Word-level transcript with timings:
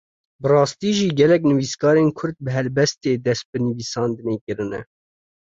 Bi 0.41 0.47
rastî 0.53 0.89
jî 0.97 1.07
gelek 1.19 1.41
nivîskarên 1.49 2.09
Kurd 2.17 2.35
bi 2.43 2.49
helbestê 2.57 3.11
dest 3.25 3.45
bi 3.51 3.57
nivîsandinê 3.67 4.35
kirine. 4.45 4.81